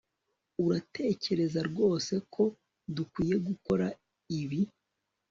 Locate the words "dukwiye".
2.95-3.35